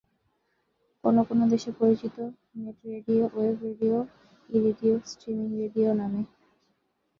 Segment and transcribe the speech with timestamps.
[1.03, 2.15] কোনো কোনো দেশে পরিচিত
[2.55, 3.97] net radio, web radio,
[4.49, 6.21] e radio, streaming radio নামে।